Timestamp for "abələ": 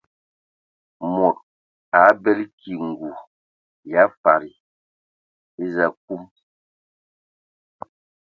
2.03-2.45